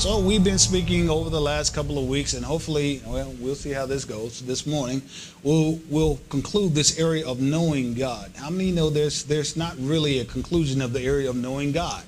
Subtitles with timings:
[0.00, 3.68] So we've been speaking over the last couple of weeks, and hopefully, well, we'll see
[3.68, 4.40] how this goes.
[4.40, 5.02] This morning,
[5.42, 8.32] we'll we'll conclude this area of knowing God.
[8.34, 12.02] How many know there's there's not really a conclusion of the area of knowing God?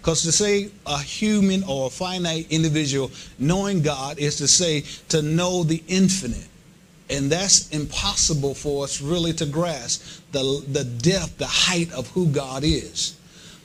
[0.00, 5.20] Because to say a human or a finite individual knowing God is to say to
[5.20, 6.48] know the infinite.
[7.10, 12.28] And that's impossible for us really to grasp the, the depth, the height of who
[12.28, 13.17] God is.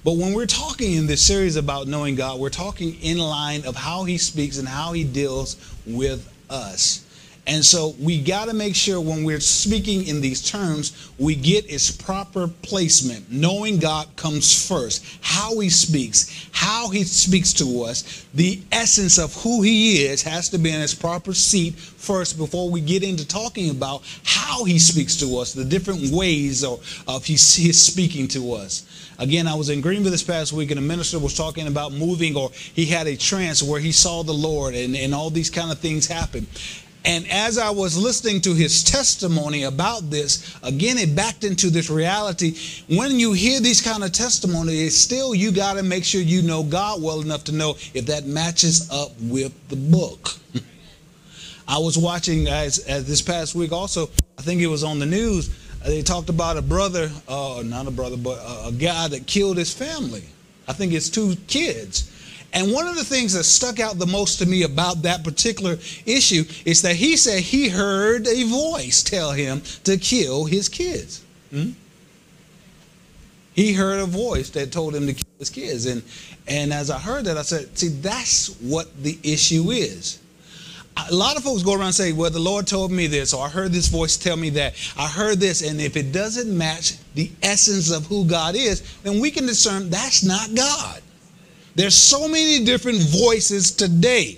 [0.04, 3.76] But when we're talking in this series about knowing God, we're talking in line of
[3.76, 7.03] how he speaks and how he deals with us.
[7.46, 11.70] And so we got to make sure when we're speaking in these terms, we get
[11.70, 13.30] its proper placement.
[13.30, 15.06] Knowing God comes first.
[15.22, 20.48] How he speaks, how he speaks to us, the essence of who he is has
[20.50, 24.80] to be in its proper seat first before we get into talking about how he
[24.80, 28.86] speaks to us, the different ways of, of his, his speaking to us.
[29.20, 32.36] Again, I was in Greenville this past week and a minister was talking about moving
[32.36, 35.72] or he had a trance where he saw the Lord and, and all these kind
[35.72, 36.48] of things happen.
[37.06, 41.90] And as I was listening to his testimony about this, again, it backed into this
[41.90, 42.58] reality.
[42.88, 46.64] When you hear these kind of testimonies, still you got to make sure you know
[46.64, 50.30] God well enough to know if that matches up with the book.
[51.68, 55.06] I was watching as, as this past week also, I think it was on the
[55.06, 55.50] news,
[55.86, 59.58] they talked about a brother, uh, not a brother, but a, a guy that killed
[59.58, 60.23] his family.
[60.67, 62.10] I think it's two kids.
[62.54, 65.73] And one of the things that stuck out the most to me about that particular
[66.06, 71.23] issue is that he said he heard a voice tell him to kill his kids.
[71.50, 71.72] Hmm?
[73.54, 75.86] He heard a voice that told him to kill his kids.
[75.86, 76.04] And,
[76.48, 80.20] and as I heard that, I said, see, that's what the issue is
[81.10, 83.45] a lot of folks go around and say, well, the Lord told me this, or
[83.45, 84.76] I heard this voice tell me that.
[84.98, 89.20] I heard this, and if it doesn't match the essence of who God is, then
[89.20, 91.02] we can discern that's not God.
[91.76, 94.38] There's so many different voices today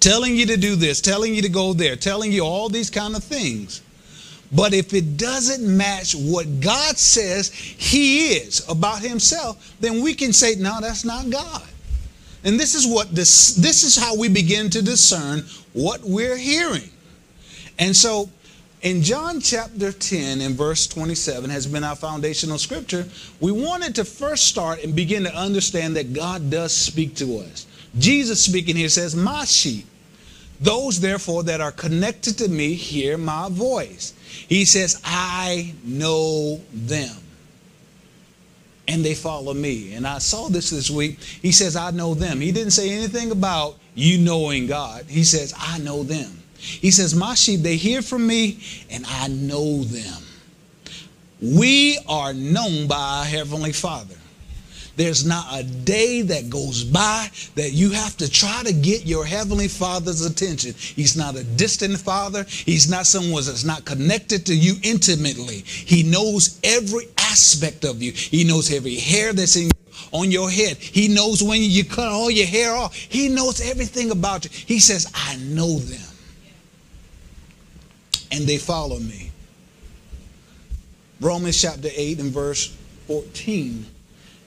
[0.00, 3.14] telling you to do this, telling you to go there, telling you all these kind
[3.16, 3.82] of things.
[4.52, 10.32] But if it doesn't match what God says He is about Himself, then we can
[10.32, 11.62] say, no, that's not God.
[12.44, 16.90] And this is what this this is how we begin to discern what we're hearing.
[17.78, 18.30] And so
[18.86, 23.04] in John chapter 10 and verse 27 has been our foundational scripture.
[23.40, 27.66] We wanted to first start and begin to understand that God does speak to us.
[27.98, 29.86] Jesus speaking here says, My sheep,
[30.60, 34.14] those therefore that are connected to me hear my voice.
[34.48, 37.16] He says, I know them
[38.86, 39.94] and they follow me.
[39.94, 41.18] And I saw this this week.
[41.18, 42.40] He says, I know them.
[42.40, 45.06] He didn't say anything about you knowing God.
[45.08, 46.44] He says, I know them.
[46.58, 48.58] He says, My sheep, they hear from me,
[48.90, 50.22] and I know them.
[51.40, 54.16] We are known by our Heavenly Father.
[54.96, 59.26] There's not a day that goes by that you have to try to get your
[59.26, 60.74] Heavenly Father's attention.
[60.74, 62.44] He's not a distant Father.
[62.48, 65.58] He's not someone that's not connected to you intimately.
[65.66, 68.12] He knows every aspect of you.
[68.12, 69.70] He knows every hair that's in
[70.12, 70.78] on your head.
[70.78, 72.94] He knows when you cut all your hair off.
[72.94, 74.50] He knows everything about you.
[74.52, 76.15] He says, I know them.
[78.36, 79.30] And they follow me.
[81.20, 82.76] Romans chapter 8 and verse
[83.06, 83.86] 14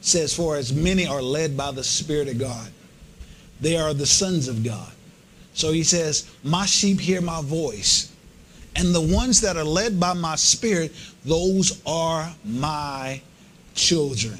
[0.02, 2.70] says, For as many are led by the Spirit of God,
[3.60, 4.92] they are the sons of God.
[5.54, 8.14] So he says, My sheep hear my voice.
[8.76, 10.94] And the ones that are led by my spirit,
[11.26, 13.22] those are my
[13.74, 14.38] children.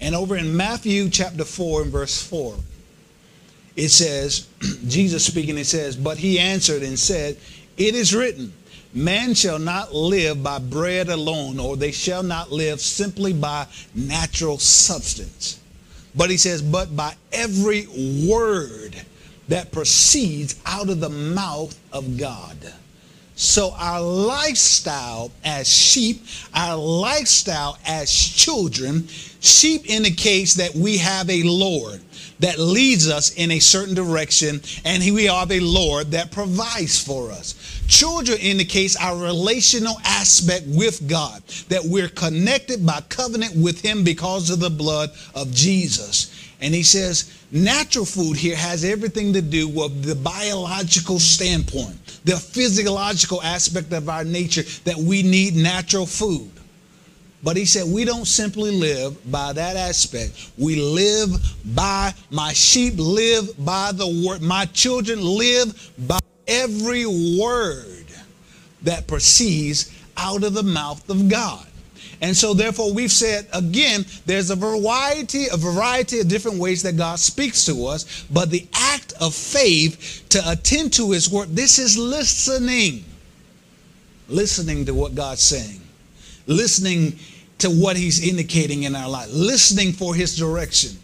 [0.00, 2.56] And over in Matthew chapter 4 and verse 4,
[3.76, 4.48] it says,
[4.88, 7.36] Jesus speaking, it says, But he answered and said,
[7.78, 8.52] It is written,
[8.92, 14.58] Man shall not live by bread alone, or they shall not live simply by natural
[14.58, 15.60] substance.
[16.16, 17.86] But he says, But by every
[18.26, 18.96] word
[19.46, 22.56] that proceeds out of the mouth of God.
[23.38, 31.44] So our lifestyle as sheep, our lifestyle as children, sheep indicates that we have a
[31.44, 32.00] Lord
[32.40, 37.30] that leads us in a certain direction and we have a Lord that provides for
[37.30, 37.54] us.
[37.86, 44.50] Children indicates our relational aspect with God, that we're connected by covenant with him because
[44.50, 46.34] of the blood of Jesus.
[46.60, 52.36] And he says, natural food here has everything to do with the biological standpoint, the
[52.36, 56.50] physiological aspect of our nature that we need natural food.
[57.42, 60.50] But he said, we don't simply live by that aspect.
[60.58, 61.30] We live
[61.64, 66.18] by, my sheep live by the word, my children live by
[66.48, 68.06] every word
[68.82, 71.67] that proceeds out of the mouth of God.
[72.20, 76.96] And so therefore we've said again, there's a variety, a variety of different ways that
[76.96, 81.78] God speaks to us, but the act of faith to attend to his word, this
[81.78, 83.04] is listening.
[84.28, 85.80] Listening to what God's saying.
[86.46, 87.18] Listening
[87.58, 89.28] to what he's indicating in our life.
[89.30, 90.98] Listening for his direction.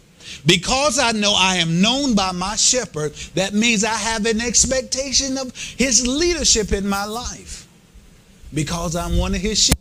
[0.45, 5.37] Because I know I am known by my shepherd, that means I have an expectation
[5.37, 7.67] of his leadership in my life.
[8.53, 9.74] Because I'm one of his sheep.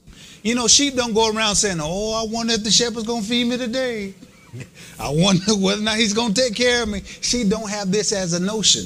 [0.44, 3.28] You know, sheep don't go around saying, Oh, I wonder if the shepherd's going to
[3.28, 4.12] feed me today.
[5.00, 7.00] I wonder whether or not he's going to take care of me.
[7.22, 8.84] She don't have this as a notion.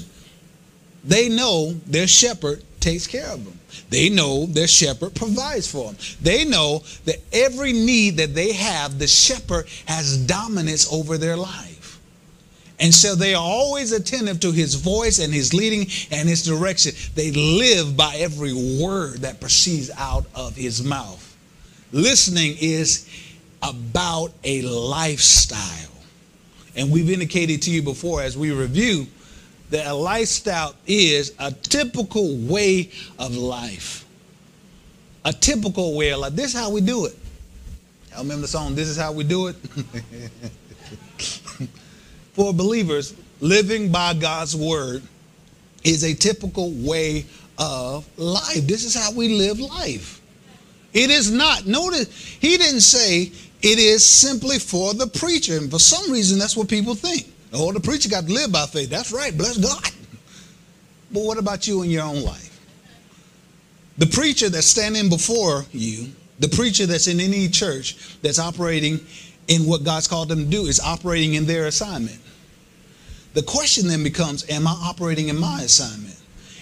[1.03, 3.59] They know their shepherd takes care of them.
[3.91, 5.97] They know their shepherd provides for them.
[6.23, 11.99] They know that every need that they have, the shepherd has dominance over their life.
[12.79, 16.93] And so they are always attentive to his voice and his leading and his direction.
[17.17, 21.28] They live by every word that proceeds out of his mouth.
[21.93, 23.09] Listening is
[23.63, 25.89] about a lifestyle.
[26.77, 29.07] And we've indicated to you before as we review
[29.71, 34.05] that a lifestyle is a typical way of life.
[35.25, 36.35] A typical way of life.
[36.35, 37.17] This is how we do it.
[38.15, 39.55] I remember the song, This is How We Do It?
[42.33, 45.03] For believers, living by God's word
[45.85, 47.27] is a typical way
[47.59, 48.67] of life.
[48.67, 50.21] This is how we live life.
[50.93, 51.67] It is not.
[51.67, 52.09] Notice,
[52.41, 53.33] he didn't say
[53.63, 55.57] it is simply for the preacher.
[55.57, 57.33] And for some reason, that's what people think.
[57.53, 58.91] Oh, the preacher got to live by faith.
[58.91, 59.37] That's right.
[59.37, 59.83] Bless God.
[61.11, 62.49] But what about you in your own life?
[63.97, 69.01] The preacher that's standing before you, the preacher that's in any church that's operating
[69.49, 72.21] in what God's called them to do, is operating in their assignment.
[73.35, 76.08] The question then becomes Am I operating in my assignment?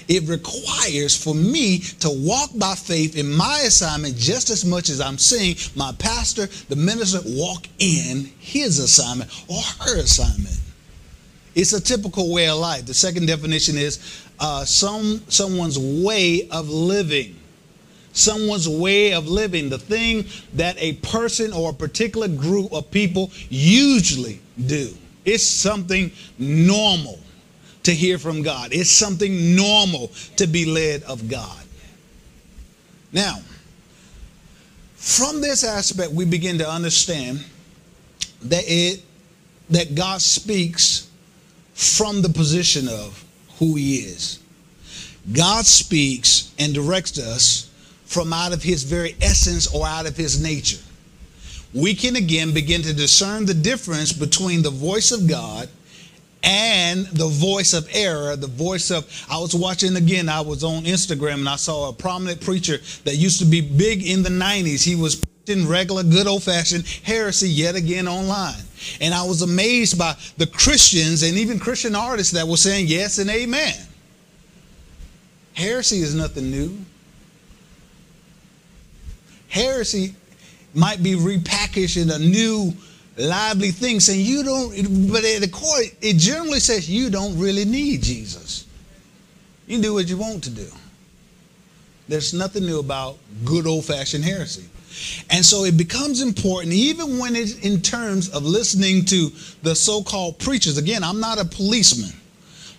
[0.08, 5.00] It requires for me to walk by faith in my assignment just as much as
[5.00, 10.60] I'm seeing my pastor, the minister, walk in his assignment or her assignment.
[11.54, 12.86] It's a typical way of life.
[12.86, 17.34] The second definition is uh, some someone's way of living.
[18.12, 20.24] Someone's way of living, the thing
[20.54, 24.88] that a person or a particular group of people usually do.
[25.26, 27.18] It's something normal
[27.86, 28.70] to hear from God.
[28.72, 31.62] It's something normal to be led of God.
[33.12, 33.38] Now,
[34.96, 37.44] from this aspect, we begin to understand
[38.42, 39.02] that it
[39.70, 41.08] that God speaks
[41.74, 43.24] from the position of
[43.58, 44.40] who He is.
[45.32, 47.70] God speaks and directs us
[48.04, 50.82] from out of His very essence or out of His nature.
[51.72, 55.68] We can again begin to discern the difference between the voice of God
[56.46, 60.84] and the voice of error, the voice of, I was watching again, I was on
[60.84, 64.84] Instagram and I saw a prominent preacher that used to be big in the 90s.
[64.84, 68.62] He was in regular, good old fashioned heresy yet again online.
[69.00, 73.18] And I was amazed by the Christians and even Christian artists that were saying yes
[73.18, 73.74] and amen.
[75.54, 76.78] Heresy is nothing new.
[79.48, 80.14] Heresy
[80.74, 82.72] might be repackaged in a new
[83.16, 87.64] lively things, and you don't, but at the core, it generally says you don't really
[87.64, 88.66] need Jesus.
[89.66, 90.68] You do what you want to do.
[92.08, 94.64] There's nothing new about good old fashioned heresy.
[95.30, 99.30] And so it becomes important, even when it's in terms of listening to
[99.62, 100.78] the so called preachers.
[100.78, 102.12] Again, I'm not a policeman.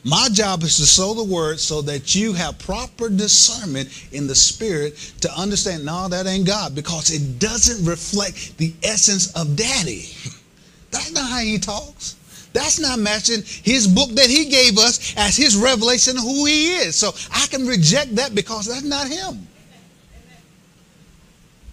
[0.03, 4.35] My job is to sow the word so that you have proper discernment in the
[4.35, 10.05] spirit to understand, no, that ain't God, because it doesn't reflect the essence of daddy.
[10.91, 12.15] That's not how he talks.
[12.53, 16.75] That's not matching his book that he gave us as his revelation of who he
[16.75, 16.95] is.
[16.95, 19.45] So I can reject that because that's not him.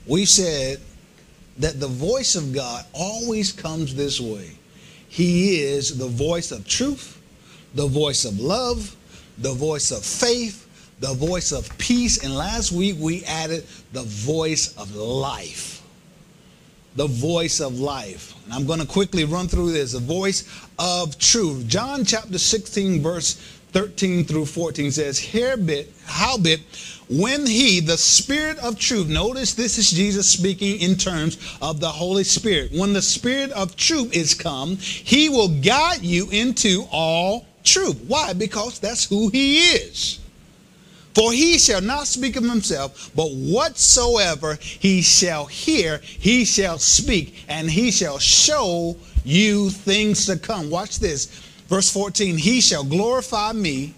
[0.07, 0.79] We said
[1.59, 4.51] that the voice of God always comes this way.
[5.09, 7.14] He is the voice of truth
[7.75, 8.97] the voice of love,
[9.39, 10.65] the voice of faith,
[11.01, 15.83] the voice of peace, and last week we added the voice of life.
[16.97, 18.35] The voice of life.
[18.45, 19.93] And I'm going to quickly run through this.
[19.93, 21.67] The voice of truth.
[21.67, 23.35] John chapter 16, verse
[23.73, 26.61] 13 through 14 says, Herebit, howbit,
[27.11, 31.89] when he, the Spirit of truth, notice this is Jesus speaking in terms of the
[31.89, 32.71] Holy Spirit.
[32.73, 38.05] When the Spirit of truth is come, he will guide you into all truth.
[38.07, 38.33] Why?
[38.33, 40.21] Because that's who he is.
[41.15, 47.45] For he shall not speak of himself, but whatsoever he shall hear, he shall speak,
[47.49, 50.71] and he shall show you things to come.
[50.71, 51.27] Watch this.
[51.69, 53.95] Verse 14 He shall glorify me,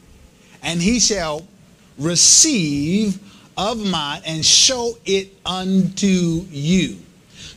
[0.62, 1.46] and he shall
[1.99, 3.18] receive
[3.56, 6.99] of mine and show it unto you.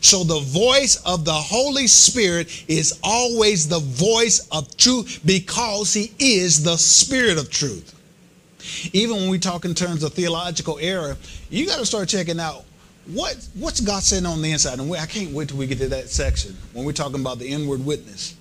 [0.02, 6.14] So the voice of the Holy Spirit is always the voice of truth because he
[6.20, 7.96] is the spirit of truth.
[8.94, 11.18] Even when we talk in terms of theological error,
[11.50, 12.66] you got to start checking out
[13.08, 14.80] what what's God saying on the inside.
[14.80, 17.40] And we, I can't wait till we get to that section when we're talking about
[17.40, 18.36] the inward witness.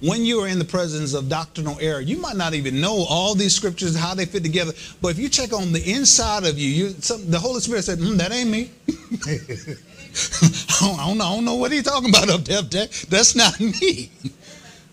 [0.00, 3.34] When you are in the presence of doctrinal error, you might not even know all
[3.34, 4.72] these scriptures, how they fit together.
[5.00, 7.98] But if you check on the inside of you, you some, the Holy Spirit said,
[7.98, 8.70] mm, "That ain't me."
[10.14, 12.62] I, don't, I, don't, know, I don't know what he's talking about up there.
[12.62, 14.10] That, that's not me.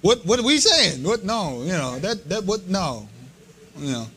[0.02, 1.04] what what are we saying?
[1.04, 3.08] What no, you know that that what no,
[3.78, 4.08] you know.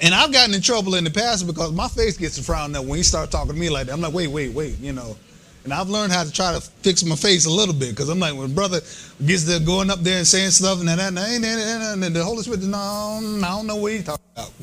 [0.00, 2.98] And I've gotten in trouble in the past because my face gets frowned up when
[2.98, 3.92] he starts talking to me like that.
[3.92, 5.16] I'm like, wait, wait, wait, you know.
[5.64, 8.20] And I've learned how to try to fix my face a little bit because I'm
[8.20, 8.80] like, when brother
[9.26, 12.16] gets there going up there and saying stuff and that, and, that, and, that, and
[12.16, 14.52] the Holy Spirit, no, I don't know what he's talking about.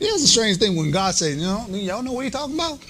[0.00, 2.56] yeah, it's a strange thing when God says, you know, y'all know what he's talking
[2.56, 2.80] about?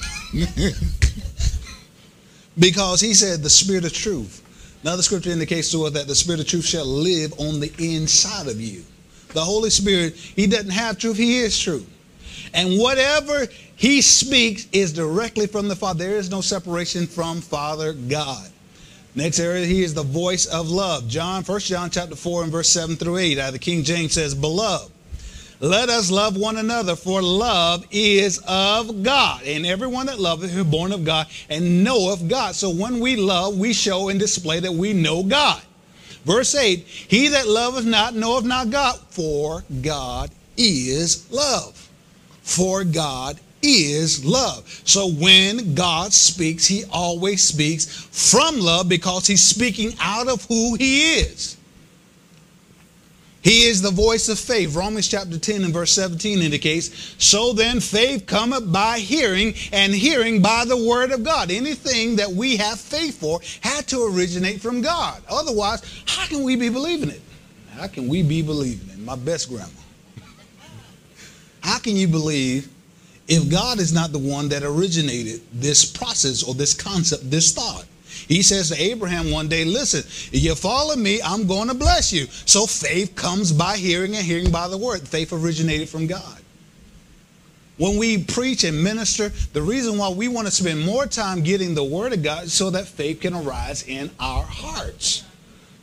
[2.58, 4.44] Because he said the spirit of truth.
[4.82, 8.46] Another scripture indicates to us that the spirit of truth shall live on the inside
[8.46, 8.84] of you.
[9.28, 11.88] The Holy Spirit, he doesn't have truth, he is truth.
[12.54, 13.46] And whatever
[13.76, 16.04] he speaks is directly from the Father.
[16.04, 18.50] There is no separation from Father God.
[19.14, 21.08] Next area, he is the voice of love.
[21.08, 23.38] John, 1 John chapter 4 and verse 7 through 8.
[23.38, 24.92] Out of the King James says, Beloved,
[25.60, 29.42] let us love one another, for love is of God.
[29.42, 32.54] And everyone that loveth is born of God and knoweth God.
[32.54, 35.60] So when we love, we show and display that we know God.
[36.24, 41.88] Verse 8 He that loveth not knoweth not God, for God is love.
[42.42, 44.68] For God is love.
[44.84, 50.74] So when God speaks, he always speaks from love because he's speaking out of who
[50.76, 51.57] he is.
[53.68, 54.74] Is the voice of faith.
[54.74, 60.40] Romans chapter 10 and verse 17 indicates, So then faith cometh by hearing, and hearing
[60.40, 61.50] by the word of God.
[61.50, 65.22] Anything that we have faith for had to originate from God.
[65.28, 67.20] Otherwise, how can we be believing it?
[67.72, 69.00] How can we be believing it?
[69.00, 69.68] My best grandma.
[71.60, 72.70] How can you believe
[73.26, 77.84] if God is not the one that originated this process or this concept, this thought?
[78.28, 82.12] He says to Abraham one day, Listen, if you follow me, I'm going to bless
[82.12, 82.26] you.
[82.44, 85.08] So faith comes by hearing and hearing by the word.
[85.08, 86.38] Faith originated from God.
[87.78, 91.74] When we preach and minister, the reason why we want to spend more time getting
[91.74, 95.24] the word of God so that faith can arise in our hearts.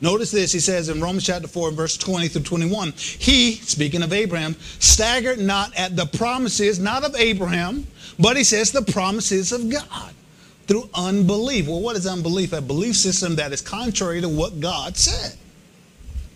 [0.02, 2.92] Notice this, he says in Romans chapter 4, verse 20 through 21.
[2.92, 7.88] He, speaking of Abraham, staggered not at the promises, not of Abraham,
[8.20, 10.14] but he says the promises of God
[10.68, 11.68] through unbelief.
[11.68, 12.54] Well, what is unbelief?
[12.54, 15.38] A belief system that is contrary to what God said.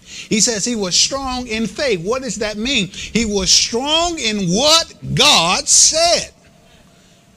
[0.10, 2.04] He says he was strong in faith.
[2.04, 2.88] What does that mean?
[2.88, 6.32] He was strong in what God said,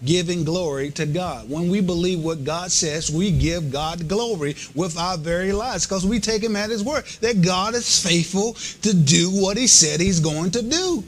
[0.05, 1.49] giving glory to God.
[1.51, 6.07] When we believe what God says, we give God glory with our very lives because
[6.07, 10.01] we take him at his word that God is faithful to do what he said
[10.01, 11.05] he's going to do.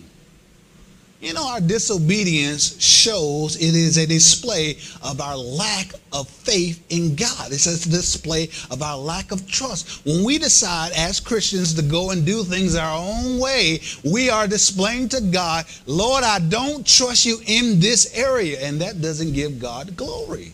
[1.25, 7.16] You know, our disobedience shows it is a display of our lack of faith in
[7.16, 7.50] God.
[7.50, 10.04] It's a display of our lack of trust.
[10.04, 14.47] When we decide as Christians to go and do things our own way, we are
[14.47, 18.59] displaying to God, Lord, I don't trust you in this area.
[18.61, 20.52] And that doesn't give God glory.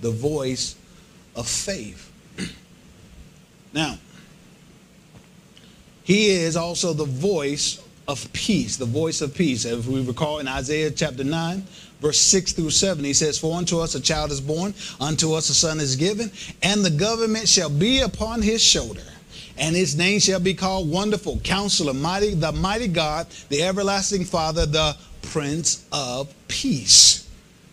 [0.00, 0.76] The voice
[1.36, 2.10] of faith.
[3.74, 3.98] now,
[6.04, 9.66] he is also the voice of peace, the voice of peace.
[9.66, 11.62] If we recall in Isaiah chapter 9,
[12.00, 15.50] verse 6 through 7, he says, For unto us a child is born, unto us
[15.50, 19.02] a son is given, and the government shall be upon his shoulder.
[19.58, 24.64] And his name shall be called Wonderful, Counselor, Mighty, the Mighty God, the Everlasting Father,
[24.64, 27.27] the Prince of Peace.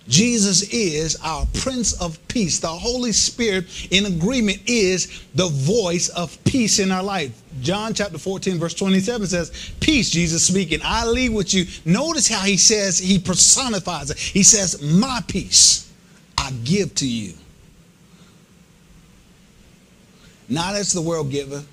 [0.07, 2.59] Jesus is our Prince of Peace.
[2.59, 7.41] The Holy Spirit, in agreement, is the voice of peace in our life.
[7.61, 11.65] John chapter 14, verse 27 says, Peace, Jesus speaking, I leave with you.
[11.85, 14.17] Notice how he says, he personifies it.
[14.17, 15.91] He says, My peace
[16.37, 17.33] I give to you.
[20.47, 21.67] Not as the world giveth,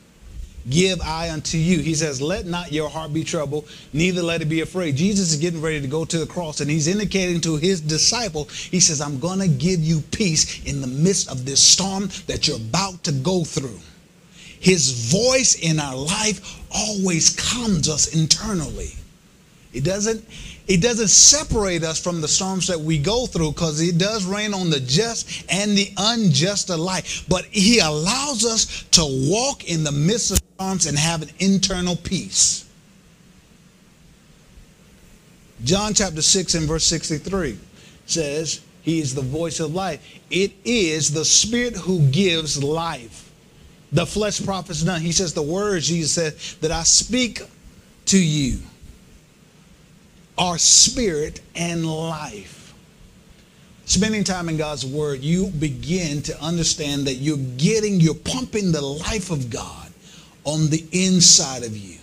[0.69, 1.79] give I unto you.
[1.81, 4.97] He says, Let not your heart be troubled, neither let it be afraid.
[4.97, 8.45] Jesus is getting ready to go to the cross, and he's indicating to his disciple,
[8.45, 12.47] He says, I'm going to give you peace in the midst of this storm that
[12.47, 13.79] you're about to go through.
[14.61, 18.93] His voice in our life always calms us internally.
[19.73, 20.25] It doesn't
[20.69, 24.55] it doesn't separate us from the storms that we go through because it does rain
[24.55, 27.05] on the just and the unjust alike.
[27.29, 31.97] But he allows us to walk in the midst of storms and have an internal
[31.97, 32.69] peace.
[35.65, 37.59] John chapter 6 and verse 63
[38.07, 40.01] says, He is the voice of life.
[40.31, 43.31] It is the Spirit who gives life.
[43.91, 45.01] The flesh profits none.
[45.01, 47.43] He says, The words, Jesus said, that I speak
[48.07, 48.61] to you
[50.39, 52.75] are spirit and life.
[53.85, 58.81] Spending time in God's Word, you begin to understand that you're getting, you're pumping the
[58.81, 59.93] life of God
[60.45, 61.99] on the inside of you.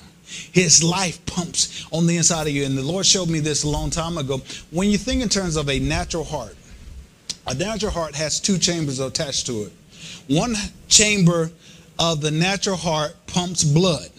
[0.51, 2.65] His life pumps on the inside of you.
[2.65, 4.41] And the Lord showed me this a long time ago.
[4.71, 6.55] When you think in terms of a natural heart,
[7.48, 9.71] a natural heart has two chambers attached to it.
[10.27, 10.53] One
[10.88, 11.50] chamber
[11.98, 14.09] of the natural heart pumps blood,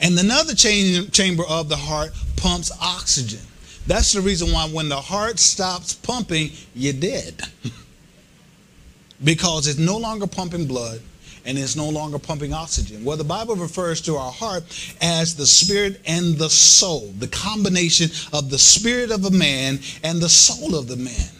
[0.00, 3.40] and another chamber of the heart pumps oxygen.
[3.86, 7.40] That's the reason why when the heart stops pumping, you're dead.
[9.24, 11.00] because it's no longer pumping blood
[11.44, 13.04] and it's no longer pumping oxygen.
[13.04, 14.64] Well, the Bible refers to our heart
[15.00, 20.20] as the spirit and the soul, the combination of the spirit of a man and
[20.20, 21.30] the soul of the man.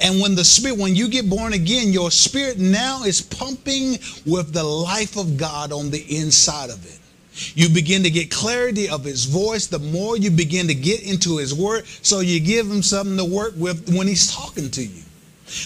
[0.00, 3.92] And when the spirit, when you get born again, your spirit now is pumping
[4.26, 6.97] with the life of God on the inside of it.
[7.54, 11.38] You begin to get clarity of his voice the more you begin to get into
[11.38, 11.86] his word.
[12.02, 15.02] So you give him something to work with when he's talking to you.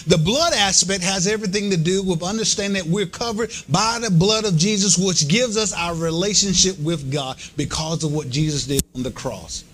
[0.07, 4.45] The blood aspect has everything to do with understanding that we're covered by the blood
[4.45, 9.03] of Jesus, which gives us our relationship with God because of what Jesus did on
[9.03, 9.65] the cross.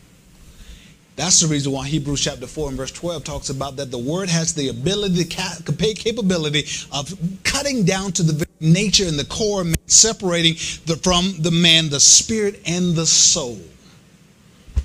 [1.15, 4.29] That's the reason why Hebrews chapter 4 and verse 12 talks about that the word
[4.29, 6.63] has the ability, capability
[6.93, 7.13] of
[7.43, 10.53] cutting down to the nature and the core, separating
[10.85, 13.59] the, from the man the spirit and the soul.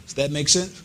[0.04, 0.85] Does that make sense?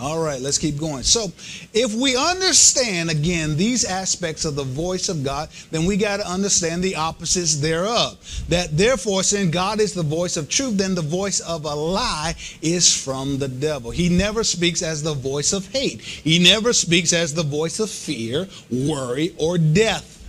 [0.00, 1.02] All right, let's keep going.
[1.02, 1.26] So,
[1.74, 6.26] if we understand again these aspects of the voice of God, then we got to
[6.26, 8.16] understand the opposites thereof.
[8.48, 12.34] That therefore, since God is the voice of truth, then the voice of a lie
[12.62, 13.90] is from the devil.
[13.90, 17.90] He never speaks as the voice of hate, he never speaks as the voice of
[17.90, 20.19] fear, worry, or death.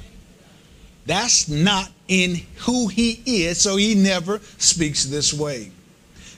[1.12, 5.69] That's not in who he is, so he never speaks this way.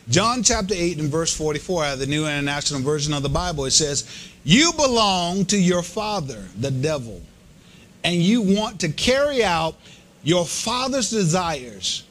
[0.09, 3.65] John chapter 8 and verse 44 out of the New International Version of the Bible,
[3.65, 7.21] it says, You belong to your father, the devil,
[8.03, 9.75] and you want to carry out
[10.23, 12.03] your father's desires.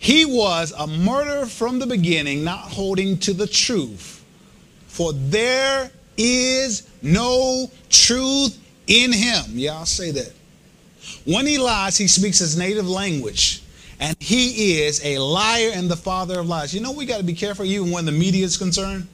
[0.00, 4.24] He was a murderer from the beginning, not holding to the truth.
[4.88, 9.44] For there is no truth in him.
[9.50, 10.32] Yeah, I'll say that.
[11.24, 13.62] When he lies, he speaks his native language
[14.00, 16.74] and he is a liar and the father of lies.
[16.74, 19.06] You know, we got to be careful even when the media is concerned.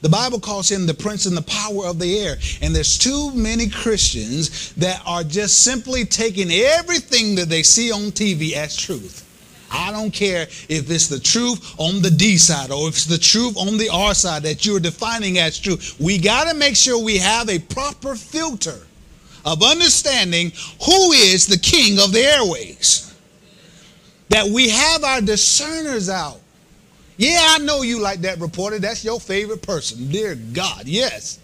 [0.00, 2.36] The Bible calls him the prince and the power of the air.
[2.60, 8.10] And there's too many Christians that are just simply taking everything that they see on
[8.10, 9.28] TV as truth.
[9.70, 13.16] I don't care if it's the truth on the D side or if it's the
[13.16, 15.78] truth on the R side that you're defining as true.
[15.98, 18.78] We got to make sure we have a proper filter
[19.44, 20.52] of understanding
[20.84, 23.14] who is the king of the airways
[24.28, 26.40] that we have our discerners out.
[27.18, 28.78] Yeah, I know you like that reporter.
[28.78, 30.08] That's your favorite person.
[30.10, 31.38] Dear God, yes.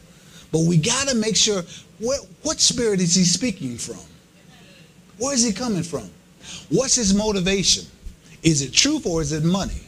[0.51, 1.63] But we got to make sure
[1.99, 4.01] what, what spirit is he speaking from?
[5.19, 6.09] Where is he coming from?
[6.71, 7.85] What's his motivation?
[8.43, 9.83] Is it truth or is it money?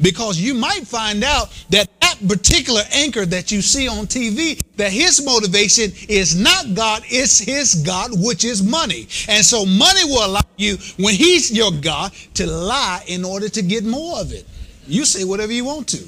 [0.00, 1.89] Because you might find out that that
[2.28, 7.74] particular anchor that you see on TV, that his motivation is not God, it's his
[7.76, 9.08] God, which is money.
[9.28, 13.62] And so money will allow you, when he's your God, to lie in order to
[13.62, 14.46] get more of it.
[14.86, 16.06] You say whatever you want to.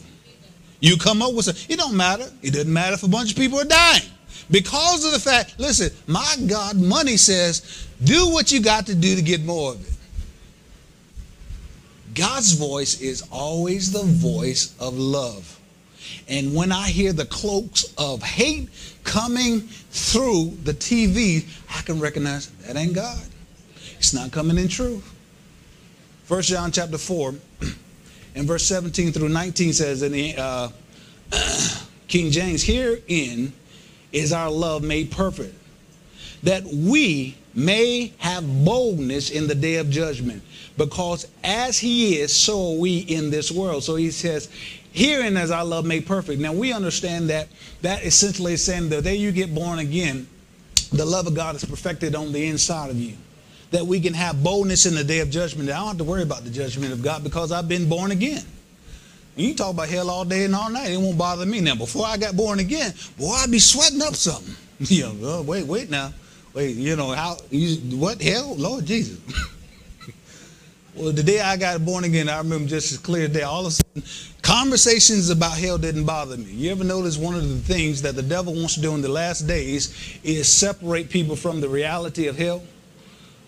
[0.80, 1.72] You come up with something.
[1.72, 2.28] It don't matter.
[2.42, 4.02] It doesn't matter if a bunch of people are dying.
[4.50, 9.14] Because of the fact, listen, my God, money says, do what you got to do
[9.14, 9.94] to get more of it.
[12.14, 15.58] God's voice is always the voice of love.
[16.28, 18.68] And when I hear the cloaks of hate
[19.04, 21.46] coming through the TV,
[21.76, 23.22] I can recognize that ain't God.
[23.98, 25.08] It's not coming in truth.
[26.24, 27.34] First John chapter 4
[28.34, 30.68] and verse 17 through 19 says in the uh,
[32.08, 33.52] King James, herein
[34.12, 35.54] is our love made perfect,
[36.42, 40.42] that we may have boldness in the day of judgment.
[40.76, 43.84] Because as he is, so are we in this world.
[43.84, 44.48] So he says,
[44.92, 46.40] Herein is our love made perfect.
[46.40, 47.48] Now we understand that
[47.80, 50.26] that essentially is saying the day you get born again,
[50.92, 53.16] the love of God is perfected on the inside of you.
[53.70, 55.70] That we can have boldness in the day of judgment.
[55.70, 58.42] I don't have to worry about the judgment of God because I've been born again.
[59.34, 60.90] You talk about hell all day and all night.
[60.90, 61.62] It won't bother me.
[61.62, 64.54] Now, before I got born again, boy, I'd be sweating up something.
[64.80, 66.12] you know, oh, wait, wait now.
[66.52, 68.54] Wait, you know, how, you, what hell?
[68.56, 69.18] Lord Jesus.
[70.94, 73.42] Well, the day I got born again, I remember just as clear as day.
[73.42, 74.02] All of a sudden,
[74.42, 76.50] conversations about hell didn't bother me.
[76.50, 79.08] You ever notice one of the things that the devil wants to do in the
[79.08, 82.62] last days is separate people from the reality of hell?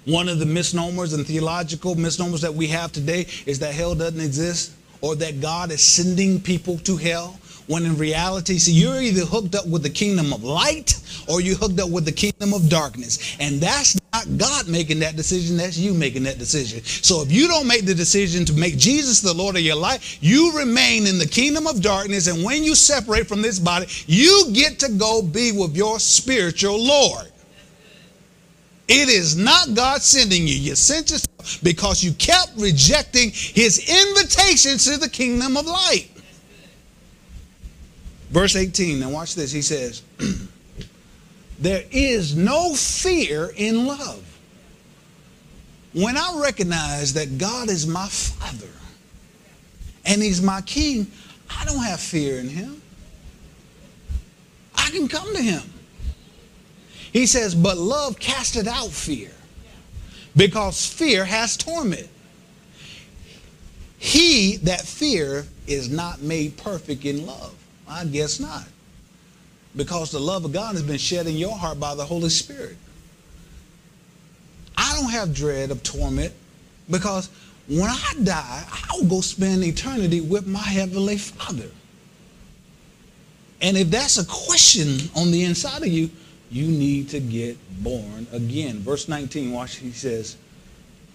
[0.07, 4.20] One of the misnomers and theological misnomers that we have today is that hell doesn't
[4.20, 9.24] exist or that God is sending people to hell when in reality, see, you're either
[9.24, 12.68] hooked up with the kingdom of light or you're hooked up with the kingdom of
[12.68, 13.37] darkness.
[13.40, 16.85] And that's not God making that decision, that's you making that decision.
[16.85, 20.18] So if you don't make the decision to make Jesus the Lord of your life,
[20.20, 22.27] you remain in the kingdom of darkness.
[22.27, 26.83] And when you separate from this body, you get to go be with your spiritual
[26.83, 27.29] Lord.
[28.87, 30.55] It is not God sending you.
[30.55, 36.11] You sent yourself because you kept rejecting his invitation to the kingdom of light.
[38.35, 39.53] Verse 18, now watch this.
[39.53, 40.03] He says,
[41.61, 44.25] There is no fear in love.
[45.92, 48.73] When I recognize that God is my Father
[50.05, 51.07] and He's my King,
[51.49, 52.83] I don't have fear in Him.
[54.75, 55.62] I can come to Him.
[57.12, 59.31] He says, But love casteth out fear
[60.35, 62.09] because fear has torment.
[63.97, 67.55] He that fear is not made perfect in love.
[67.88, 68.64] I guess not.
[69.77, 72.77] Because the love of God has been shed in your heart by the Holy Spirit.
[74.77, 76.33] I don't have dread of torment
[76.90, 77.31] because
[77.68, 81.70] when I die, I'll go spend eternity with my Heavenly Father.
[83.62, 86.11] And if that's a question on the inside of you,
[86.51, 88.81] you need to get born again.
[88.81, 90.37] Verse 19, watch, he says,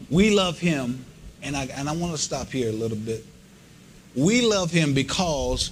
[0.09, 1.05] We love him,
[1.43, 3.23] and I, and I want to stop here a little bit.
[4.15, 5.71] We love him because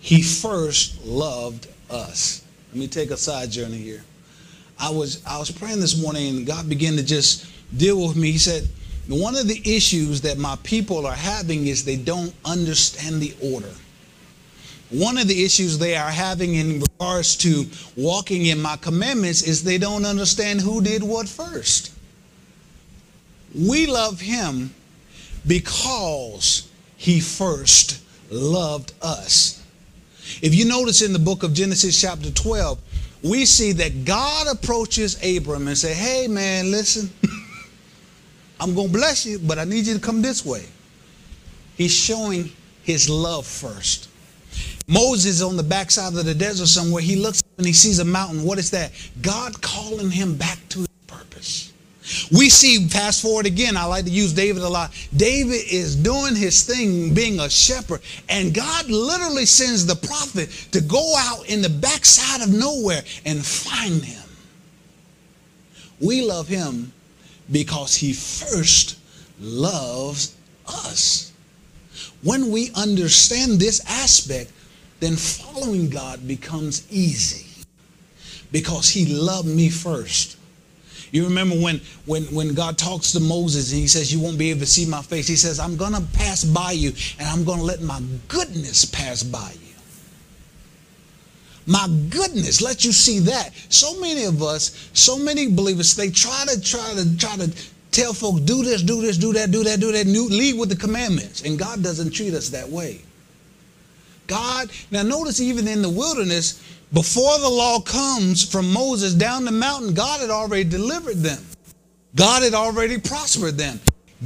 [0.00, 2.44] he first loved us.
[2.72, 4.02] Let me take a side journey here.
[4.78, 8.32] I was I was praying this morning and God began to just deal with me.
[8.32, 8.66] He said,
[9.08, 13.72] one of the issues that my people are having is they don't understand the order.
[14.90, 19.62] One of the issues they are having in regards to walking in my commandments is
[19.62, 21.92] they don't understand who did what first.
[23.54, 24.74] We love him
[25.46, 29.59] because he first loved us.
[30.42, 32.78] If you notice in the book of Genesis, chapter 12,
[33.22, 37.10] we see that God approaches Abram and say, "Hey, man, listen,
[38.60, 40.64] I'm to bless you, but I need you to come this way."
[41.76, 44.08] He's showing his love first.
[44.86, 48.42] Moses on the backside of the desert somewhere, he looks and he sees a mountain.
[48.42, 48.92] What is that?
[49.22, 51.69] God calling him back to his purpose.
[52.32, 54.92] We see, fast forward again, I like to use David a lot.
[55.16, 60.80] David is doing his thing, being a shepherd, and God literally sends the prophet to
[60.80, 64.22] go out in the backside of nowhere and find him.
[66.00, 66.92] We love him
[67.50, 68.98] because he first
[69.38, 70.34] loves
[70.66, 71.32] us.
[72.22, 74.52] When we understand this aspect,
[75.00, 77.46] then following God becomes easy
[78.52, 80.36] because he loved me first.
[81.12, 84.50] You remember when, when, when God talks to Moses and he says, You won't be
[84.50, 85.26] able to see my face.
[85.26, 88.84] He says, I'm going to pass by you and I'm going to let my goodness
[88.84, 89.70] pass by you.
[91.66, 93.54] My goodness, let you see that.
[93.68, 97.52] So many of us, so many believers, they try to try to try to
[97.90, 100.76] tell folks, do this, do this, do that, do that, do that, lead with the
[100.76, 101.42] commandments.
[101.42, 103.02] And God doesn't treat us that way.
[104.30, 106.62] God, now notice even in the wilderness,
[106.92, 111.44] before the law comes from Moses down the mountain, God had already delivered them.
[112.14, 113.80] God had already prospered them.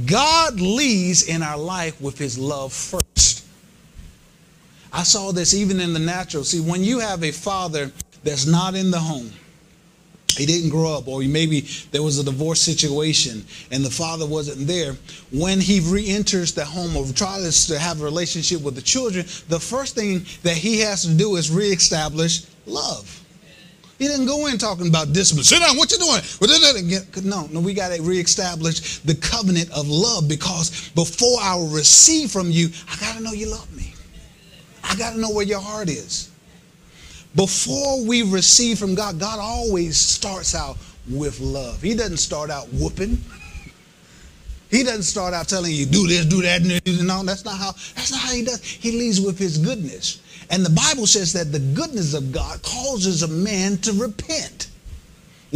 [0.05, 3.45] God leads in our life with his love first.
[4.93, 6.43] I saw this even in the natural.
[6.43, 7.91] See, when you have a father
[8.23, 9.31] that's not in the home,
[10.35, 14.67] he didn't grow up, or maybe there was a divorce situation and the father wasn't
[14.67, 14.95] there.
[15.31, 19.25] When he re enters the home or tries to have a relationship with the children,
[19.49, 23.21] the first thing that he has to do is reestablish love.
[23.97, 25.45] He didn't go in talking about discipline.
[25.45, 26.21] Sit down, what you doing?
[27.25, 32.51] No, no, we got to reestablish the covenant of love because before I receive from
[32.51, 33.93] you, I got to know you love me.
[34.83, 36.29] I got to know where your heart is.
[37.35, 40.77] Before we receive from God, God always starts out
[41.09, 41.81] with love.
[41.81, 43.17] He doesn't start out whooping.
[44.71, 47.23] He doesn't start out telling you do this, do that, no.
[47.23, 47.71] That's not how.
[47.95, 48.61] That's not how he does.
[48.63, 50.21] He leads with his goodness.
[50.49, 54.64] And the Bible says that the goodness of God causes a man to repent.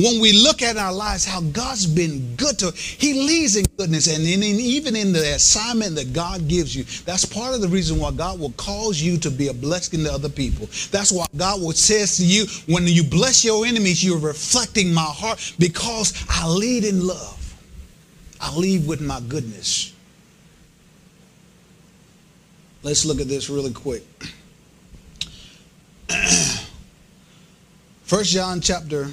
[0.01, 4.07] When we look at our lives, how God's been good to He leads in goodness.
[4.07, 7.67] And in, in, even in the assignment that God gives you, that's part of the
[7.67, 10.67] reason why God will cause you to be a blessing to other people.
[10.91, 15.01] That's why God will says to you, when you bless your enemies, you're reflecting my
[15.01, 17.35] heart because I lead in love.
[18.39, 19.91] I lead with my goodness.
[22.83, 24.03] Let's look at this really quick.
[28.03, 29.09] First John chapter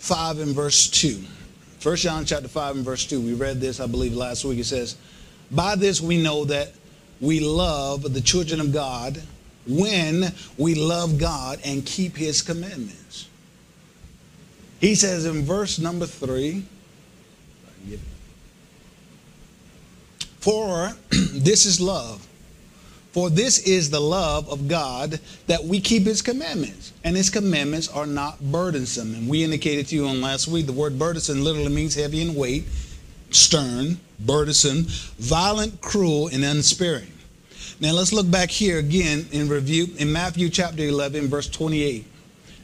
[0.00, 1.22] 5 and verse 2.
[1.78, 3.20] First John chapter 5 and verse 2.
[3.20, 4.58] We read this, I believe, last week.
[4.58, 4.96] It says,
[5.50, 6.72] By this we know that
[7.20, 9.20] we love the children of God
[9.66, 13.28] when we love God and keep his commandments.
[14.80, 16.64] He says in verse number 3,
[20.40, 22.26] For this is love.
[23.12, 25.18] For this is the love of God
[25.48, 26.92] that we keep his commandments.
[27.02, 29.14] And his commandments are not burdensome.
[29.14, 32.34] And we indicated to you on last week the word burdensome literally means heavy in
[32.34, 32.64] weight,
[33.30, 34.84] stern, burdensome,
[35.18, 37.12] violent, cruel, and unsparing.
[37.80, 42.04] Now let's look back here again in review in Matthew chapter 11, verse 28.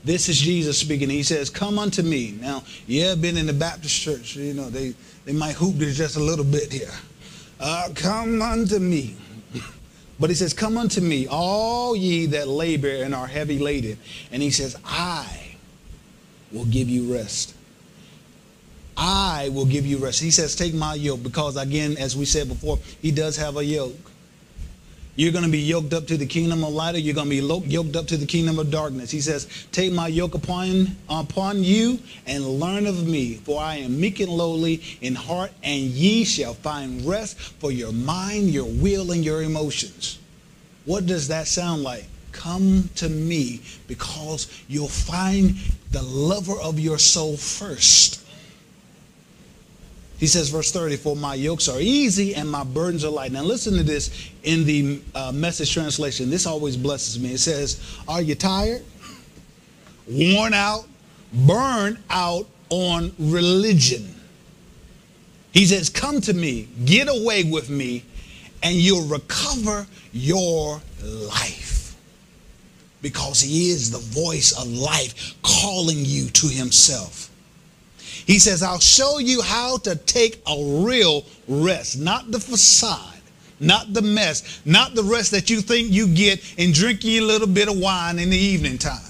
[0.05, 1.11] This is Jesus speaking.
[1.11, 2.39] He says, Come unto me.
[2.41, 6.17] Now, yeah, been in the Baptist church, you know, they, they might hoop this just
[6.17, 6.93] a little bit here.
[7.59, 9.17] Uh, come unto me.
[10.19, 13.99] But he says, Come unto me, all ye that labor and are heavy laden.
[14.33, 15.57] And he says, I
[16.53, 17.55] will give you rest.
[18.97, 20.23] I will give you rest.
[20.23, 23.65] He says, Take my yoke, because again, as we said before, he does have a
[23.65, 24.13] yoke.
[25.17, 27.43] You're going to be yoked up to the kingdom of light, or you're going to
[27.43, 29.11] be yoked up to the kingdom of darkness.
[29.11, 33.99] He says, Take my yoke upon, upon you and learn of me, for I am
[33.99, 39.11] meek and lowly in heart, and ye shall find rest for your mind, your will,
[39.11, 40.19] and your emotions.
[40.85, 42.05] What does that sound like?
[42.33, 45.57] Come to me because you'll find
[45.93, 48.26] the lover of your soul first.
[50.19, 53.33] He says, verse 30, for my yokes are easy and my burdens are light.
[53.33, 56.31] Now, listen to this in the uh, message translation.
[56.31, 57.35] This always blesses me.
[57.35, 58.83] It says, Are you tired,
[60.11, 60.87] worn out,
[61.33, 64.15] burned out on religion?
[65.53, 68.03] He says, Come to me, get away with me,
[68.63, 71.95] and you'll recover your life.
[73.03, 77.31] Because he is the voice of life calling you to himself.
[78.27, 83.21] He says, I'll show you how to take a real rest, not the facade,
[83.61, 87.47] not the mess, not the rest that you think you get in drinking a little
[87.47, 89.01] bit of wine in the evening time.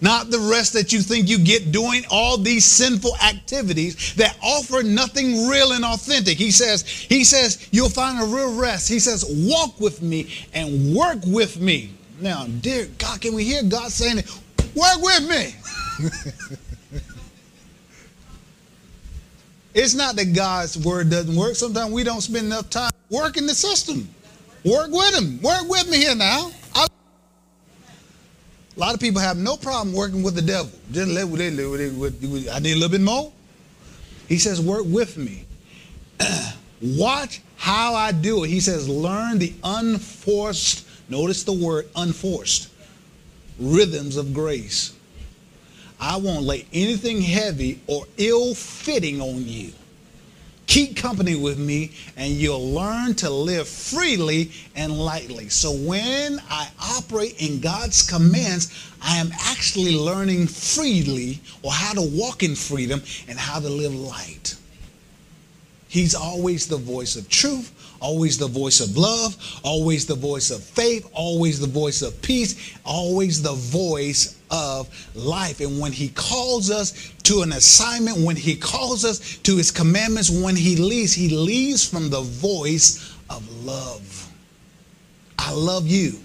[0.00, 4.82] Not the rest that you think you get doing all these sinful activities that offer
[4.82, 6.38] nothing real and authentic.
[6.38, 8.88] He says, he says, you'll find a real rest.
[8.88, 11.92] He says, walk with me and work with me.
[12.20, 14.22] Now, dear God, can we hear God saying?
[14.74, 16.56] Work with me.
[19.80, 21.54] It's not that God's word doesn't work.
[21.54, 24.08] Sometimes we don't spend enough time working the system.
[24.64, 25.40] Work with him.
[25.40, 26.50] Work with me here now.
[26.74, 26.88] I,
[28.76, 30.72] a lot of people have no problem working with the devil.
[30.90, 32.50] Just let with it.
[32.52, 33.30] I need a little bit more.
[34.28, 35.44] He says, work with me.
[36.82, 38.48] Watch how I do it.
[38.48, 42.68] He says, learn the unforced, notice the word unforced,
[43.60, 44.97] rhythms of grace.
[46.00, 49.72] I won't lay anything heavy or ill fitting on you.
[50.66, 55.48] Keep company with me, and you'll learn to live freely and lightly.
[55.48, 62.02] So, when I operate in God's commands, I am actually learning freely or how to
[62.02, 64.56] walk in freedom and how to live light.
[65.88, 70.62] He's always the voice of truth, always the voice of love, always the voice of
[70.62, 75.60] faith, always the voice of peace, always the voice of life.
[75.60, 80.30] And when he calls us to an assignment, when he calls us to his commandments,
[80.30, 84.28] when he leads, he leads from the voice of love.
[85.38, 86.18] I love you.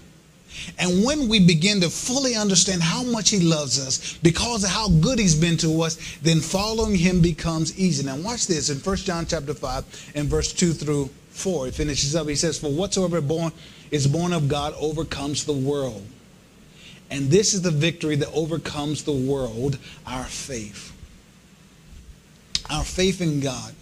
[0.78, 4.88] And when we begin to fully understand how much he loves us because of how
[4.88, 8.04] good he's been to us, then following him becomes easy.
[8.04, 11.68] Now watch this in 1 John chapter 5 and verse 2 through 4.
[11.68, 12.28] It finishes up.
[12.28, 13.52] He says, For whatsoever born
[13.90, 16.06] is born of God overcomes the world.
[17.10, 20.92] And this is the victory that overcomes the world, our faith.
[22.70, 23.74] Our faith in God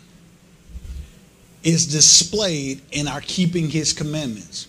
[1.62, 4.66] is displayed in our keeping his commandments.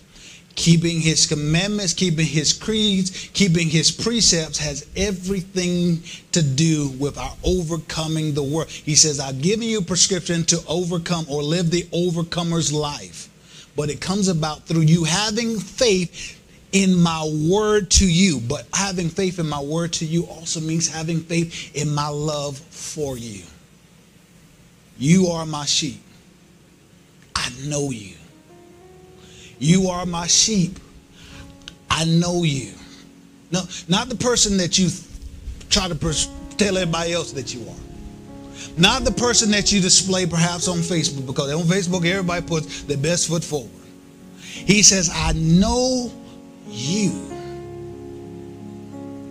[0.54, 7.34] Keeping his commandments, keeping his creeds, keeping his precepts has everything to do with our
[7.42, 8.68] overcoming the world.
[8.68, 13.28] He says, I've given you a prescription to overcome or live the overcomer's life.
[13.76, 16.40] But it comes about through you having faith
[16.74, 18.40] in my word to you.
[18.40, 22.58] But having faith in my word to you also means having faith in my love
[22.58, 23.42] for you.
[24.98, 26.00] You are my sheep.
[27.34, 28.14] I know you.
[29.58, 30.78] You are my sheep.
[31.90, 32.72] I know you.
[33.52, 34.88] No, not the person that you
[35.70, 35.94] try to
[36.56, 37.76] tell everybody else that you are.
[38.76, 42.96] Not the person that you display perhaps on Facebook, because on Facebook everybody puts their
[42.96, 43.70] best foot forward.
[44.44, 46.10] He says, I know
[46.68, 47.10] you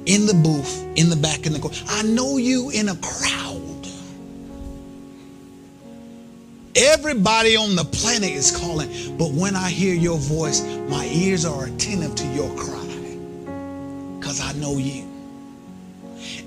[0.06, 1.78] in the booth, in the back, in the corner.
[1.88, 3.53] I know you in a crowd.
[6.76, 11.66] Everybody on the planet is calling, but when I hear your voice, my ears are
[11.66, 12.80] attentive to your cry
[14.20, 15.08] because I know you.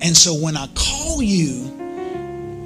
[0.00, 1.70] And so when I call you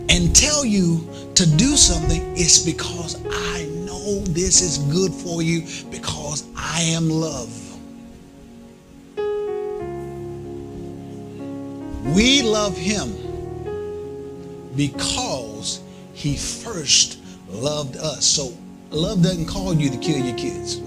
[0.08, 5.66] and tell you to do something, it's because I know this is good for you
[5.90, 7.54] because I am love.
[12.14, 13.12] We love him
[14.74, 15.82] because
[16.14, 17.19] he first
[17.50, 18.24] loved us.
[18.24, 18.52] So
[18.90, 20.78] love doesn't call you to kill your kids.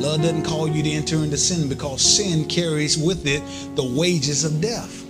[0.00, 3.42] Love doesn't call you to enter into sin because sin carries with it
[3.76, 5.02] the wages of death.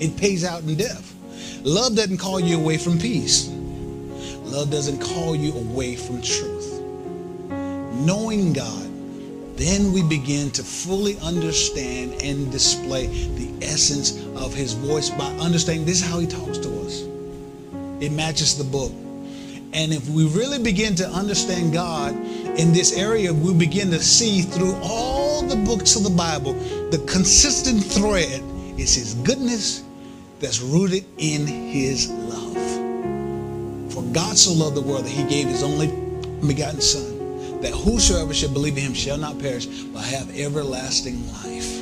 [0.00, 1.14] It pays out in death.
[1.62, 3.48] Love doesn't call you away from peace.
[3.48, 6.80] Love doesn't call you away from truth.
[7.50, 8.90] Knowing God,
[9.56, 15.84] then we begin to fully understand and display the essence of his voice by understanding
[15.84, 17.02] this is how he talks to us.
[18.00, 18.92] It matches the book.
[19.72, 24.42] And if we really begin to understand God in this area, we begin to see
[24.42, 26.54] through all the books of the Bible,
[26.90, 28.42] the consistent thread
[28.76, 29.84] is His goodness
[30.40, 32.56] that's rooted in His love.
[33.92, 35.86] For God so loved the world that He gave His only
[36.46, 41.78] begotten Son, that whosoever should believe in Him shall not perish, but have everlasting life.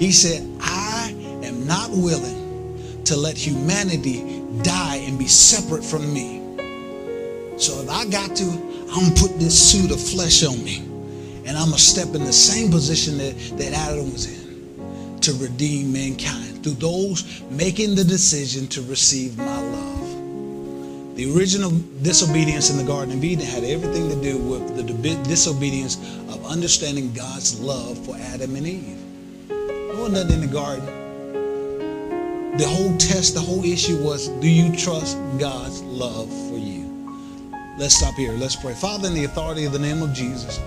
[0.00, 6.40] He said, I am not willing to let humanity die and be separate from me.
[7.58, 10.78] So if I got to, I'm gonna put this suit of flesh on me
[11.46, 15.92] and I'm gonna step in the same position that, that Adam was in to redeem
[15.92, 21.16] mankind through those making the decision to receive my love.
[21.16, 21.70] The original
[22.02, 25.96] disobedience in the Garden of Eden had everything to do with the disobedience
[26.28, 28.98] of understanding God's love for Adam and Eve.
[29.48, 31.01] There wasn't nothing in the garden
[32.58, 36.82] the whole test, the whole issue was do you trust God's love for you?
[37.78, 38.32] Let's stop here.
[38.32, 38.74] Let's pray.
[38.74, 40.60] Father, in the authority of the name of Jesus,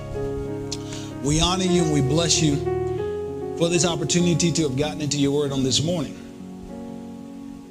[1.23, 2.55] we honor you and we bless you
[3.57, 6.19] for this opportunity to have gotten into your word on this morning.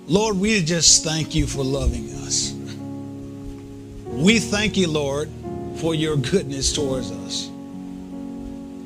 [0.06, 2.52] Lord, we just thank you for loving us.
[4.06, 5.28] We thank you, Lord,
[5.76, 7.50] for your goodness towards us.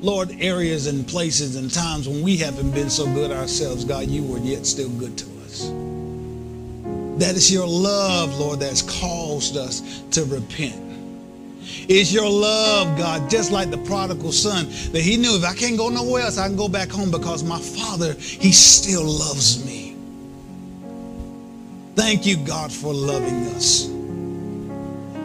[0.00, 4.22] Lord, areas and places and times when we haven't been so good ourselves, God, you
[4.22, 5.68] were yet still good to us.
[7.18, 10.84] That is your love, Lord, that's caused us to repent.
[11.88, 15.76] It's your love, God, just like the prodigal son, that he knew if I can't
[15.76, 19.96] go nowhere else, I can go back home because my father, he still loves me.
[21.96, 23.88] Thank you, God, for loving us.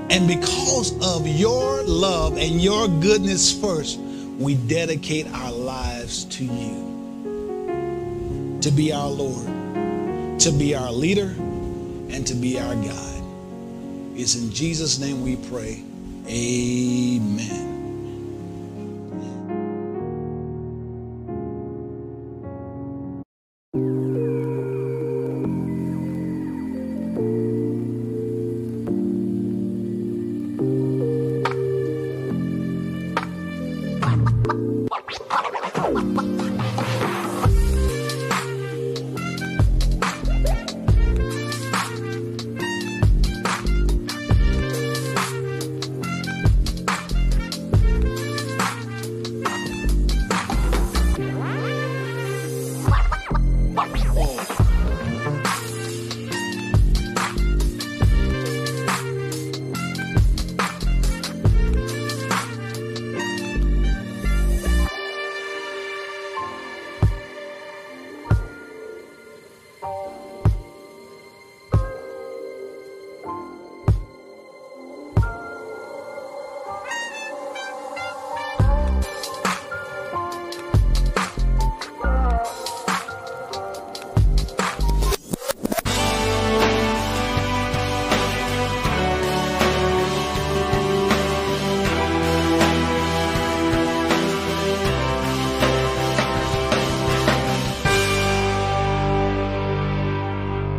[0.09, 3.99] And because of your love and your goodness first,
[4.43, 6.93] we dedicate our lives to you
[8.61, 9.45] to be our Lord,
[10.39, 11.33] to be our leader,
[12.09, 13.23] and to be our God.
[14.15, 15.83] It's in Jesus' name we pray.
[16.27, 17.72] Amen.